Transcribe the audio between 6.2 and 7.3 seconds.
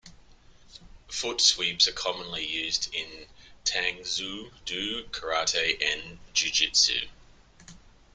jujutsu.